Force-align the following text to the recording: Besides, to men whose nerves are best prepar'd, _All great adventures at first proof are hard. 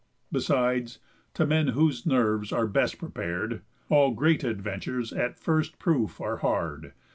Besides, 0.31 0.97
to 1.35 1.45
men 1.45 1.67
whose 1.77 2.07
nerves 2.07 2.51
are 2.51 2.65
best 2.65 2.97
prepar'd, 2.97 3.61
_All 3.91 4.15
great 4.15 4.43
adventures 4.43 5.13
at 5.13 5.37
first 5.37 5.77
proof 5.77 6.19
are 6.19 6.37
hard. 6.37 6.93